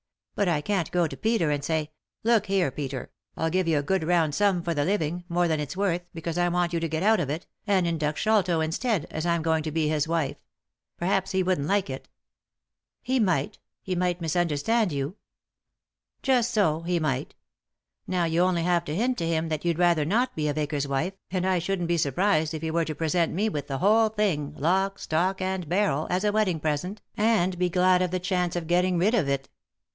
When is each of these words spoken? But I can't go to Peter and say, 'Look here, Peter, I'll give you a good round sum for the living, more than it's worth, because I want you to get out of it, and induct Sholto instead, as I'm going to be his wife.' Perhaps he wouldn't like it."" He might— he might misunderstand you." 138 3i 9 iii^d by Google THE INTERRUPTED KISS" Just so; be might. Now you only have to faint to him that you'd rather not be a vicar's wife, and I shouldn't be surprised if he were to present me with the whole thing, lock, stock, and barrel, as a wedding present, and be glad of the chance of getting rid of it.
But 0.33 0.47
I 0.47 0.61
can't 0.61 0.89
go 0.89 1.05
to 1.05 1.15
Peter 1.15 1.51
and 1.51 1.63
say, 1.63 1.91
'Look 2.23 2.47
here, 2.47 2.71
Peter, 2.71 3.11
I'll 3.37 3.51
give 3.51 3.67
you 3.67 3.77
a 3.77 3.83
good 3.83 4.03
round 4.03 4.33
sum 4.33 4.63
for 4.63 4.73
the 4.73 4.83
living, 4.83 5.23
more 5.29 5.47
than 5.47 5.59
it's 5.59 5.77
worth, 5.77 6.01
because 6.15 6.39
I 6.39 6.49
want 6.49 6.73
you 6.73 6.79
to 6.79 6.87
get 6.87 7.03
out 7.03 7.19
of 7.19 7.29
it, 7.29 7.45
and 7.67 7.85
induct 7.85 8.17
Sholto 8.17 8.61
instead, 8.61 9.05
as 9.11 9.27
I'm 9.27 9.43
going 9.43 9.61
to 9.61 9.71
be 9.71 9.87
his 9.89 10.07
wife.' 10.07 10.43
Perhaps 10.97 11.33
he 11.33 11.43
wouldn't 11.43 11.67
like 11.67 11.91
it."" 11.91 12.09
He 13.03 13.19
might— 13.19 13.59
he 13.83 13.93
might 13.93 14.19
misunderstand 14.19 14.91
you." 14.91 15.17
138 16.25 16.31
3i 16.33 16.33
9 16.33 16.33
iii^d 16.33 16.33
by 16.33 16.33
Google 16.33 16.33
THE 16.33 16.33
INTERRUPTED 16.33 16.33
KISS" 16.33 16.33
Just 16.47 16.51
so; 16.51 16.79
be 16.79 16.99
might. 16.99 17.35
Now 18.07 18.25
you 18.25 18.41
only 18.41 18.63
have 18.63 18.85
to 18.85 18.97
faint 18.97 19.17
to 19.19 19.27
him 19.27 19.49
that 19.49 19.63
you'd 19.63 19.77
rather 19.77 20.05
not 20.05 20.35
be 20.35 20.47
a 20.47 20.53
vicar's 20.53 20.87
wife, 20.87 21.13
and 21.29 21.45
I 21.45 21.59
shouldn't 21.59 21.87
be 21.87 21.97
surprised 21.97 22.55
if 22.55 22.63
he 22.63 22.71
were 22.71 22.85
to 22.85 22.95
present 22.95 23.31
me 23.33 23.49
with 23.49 23.67
the 23.67 23.77
whole 23.77 24.09
thing, 24.09 24.55
lock, 24.55 24.97
stock, 24.97 25.39
and 25.39 25.69
barrel, 25.69 26.07
as 26.09 26.23
a 26.23 26.31
wedding 26.31 26.59
present, 26.59 27.03
and 27.15 27.59
be 27.59 27.69
glad 27.69 28.01
of 28.01 28.09
the 28.09 28.19
chance 28.19 28.55
of 28.55 28.65
getting 28.65 28.97
rid 28.97 29.13
of 29.13 29.29
it. 29.29 29.47